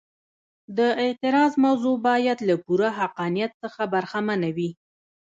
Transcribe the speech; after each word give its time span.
د 0.77 0.79
اعتراض 1.03 1.51
موضوع 1.65 1.95
باید 2.07 2.37
له 2.49 2.55
پوره 2.63 2.89
حقانیت 2.99 3.51
څخه 3.63 3.81
برخمنه 3.93 4.49
وي. 4.55 4.69